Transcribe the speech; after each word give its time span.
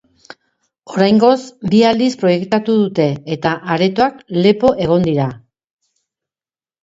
Oraingoz 0.93 1.37
bi 1.73 1.81
aldiz 1.89 2.07
proiektatu 2.23 2.77
dute, 2.79 3.05
eta 3.35 3.51
aretoak 3.75 4.17
lepo 4.47 4.71
egon 4.87 5.05
dira. 5.11 5.27